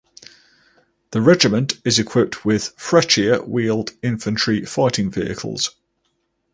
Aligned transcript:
The 1.11 1.21
regiment 1.21 1.79
is 1.85 1.99
equipped 1.99 2.43
with 2.43 2.75
Freccia 2.75 3.47
wheeled 3.47 3.91
infantry 4.01 4.65
fighting 4.65 5.11
vehicles. 5.11 5.75